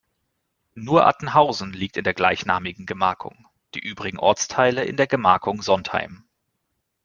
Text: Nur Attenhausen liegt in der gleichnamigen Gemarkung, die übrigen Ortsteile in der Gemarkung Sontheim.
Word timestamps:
Nur 0.73 1.05
Attenhausen 1.05 1.73
liegt 1.73 1.95
in 1.95 2.03
der 2.03 2.15
gleichnamigen 2.15 2.87
Gemarkung, 2.87 3.45
die 3.75 3.79
übrigen 3.85 4.17
Ortsteile 4.17 4.83
in 4.83 4.97
der 4.97 5.05
Gemarkung 5.05 5.61
Sontheim. 5.61 6.23